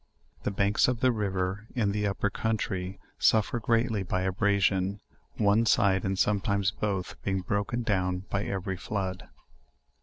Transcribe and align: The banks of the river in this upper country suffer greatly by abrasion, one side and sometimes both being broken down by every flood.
The 0.41 0.49
banks 0.49 0.87
of 0.87 0.99
the 1.01 1.11
river 1.11 1.67
in 1.75 1.91
this 1.91 2.07
upper 2.07 2.31
country 2.31 2.97
suffer 3.19 3.59
greatly 3.59 4.01
by 4.01 4.21
abrasion, 4.21 4.99
one 5.37 5.67
side 5.67 6.03
and 6.03 6.17
sometimes 6.17 6.71
both 6.71 7.21
being 7.21 7.41
broken 7.41 7.83
down 7.83 8.23
by 8.31 8.45
every 8.45 8.77
flood. 8.77 9.29